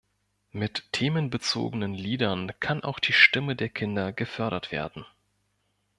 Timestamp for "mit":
0.51-0.83